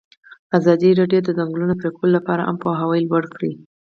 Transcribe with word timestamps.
ازادي 0.57 0.89
راډیو 0.99 1.21
د 1.25 1.27
د 1.33 1.35
ځنګلونو 1.39 1.73
پرېکول 1.81 2.09
لپاره 2.17 2.45
عامه 2.47 2.61
پوهاوي 2.63 3.01
لوړ 3.09 3.23
کړی. 3.33 3.51